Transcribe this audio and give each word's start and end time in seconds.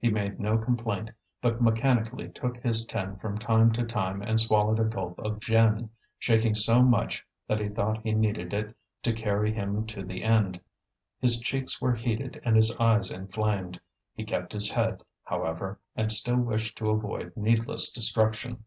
He 0.00 0.10
made 0.10 0.40
no 0.40 0.58
complaint, 0.58 1.10
but 1.40 1.62
mechanically 1.62 2.28
took 2.28 2.56
his 2.56 2.84
tin 2.84 3.14
from 3.18 3.38
time 3.38 3.70
to 3.74 3.84
time 3.84 4.20
and 4.20 4.40
swallowed 4.40 4.80
a 4.80 4.84
gulp 4.84 5.16
of 5.20 5.38
gin, 5.38 5.90
shaking 6.18 6.56
so 6.56 6.82
much 6.82 7.24
that 7.46 7.60
he 7.60 7.68
thought 7.68 8.02
he 8.02 8.10
needed 8.12 8.52
it 8.52 8.74
to 9.04 9.12
carry 9.12 9.52
him 9.52 9.86
to 9.86 10.04
the 10.04 10.24
end. 10.24 10.60
His 11.20 11.38
cheeks 11.40 11.80
were 11.80 11.94
heated 11.94 12.42
and 12.44 12.56
his 12.56 12.74
eyes 12.80 13.12
inflamed. 13.12 13.78
He 14.12 14.24
kept 14.24 14.52
his 14.54 14.72
head, 14.72 15.04
however, 15.22 15.78
and 15.94 16.10
still 16.10 16.38
wished 16.40 16.76
to 16.78 16.90
avoid 16.90 17.34
needless 17.36 17.92
destruction. 17.92 18.64